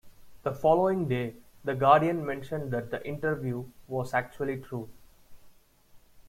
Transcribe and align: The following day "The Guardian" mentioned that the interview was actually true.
The 0.41 0.51
following 0.51 1.07
day 1.07 1.35
"The 1.63 1.75
Guardian" 1.75 2.25
mentioned 2.25 2.71
that 2.73 2.89
the 2.89 3.05
interview 3.07 3.65
was 3.87 4.15
actually 4.15 4.59
true. 4.59 4.89